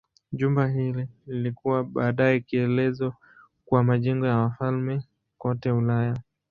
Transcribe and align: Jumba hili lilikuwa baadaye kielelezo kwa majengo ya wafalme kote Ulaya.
Jumba 0.31 0.67
hili 0.67 1.07
lilikuwa 1.27 1.83
baadaye 1.83 2.39
kielelezo 2.39 3.13
kwa 3.65 3.83
majengo 3.83 4.27
ya 4.27 4.37
wafalme 4.37 5.03
kote 5.37 5.71
Ulaya. 5.71 6.15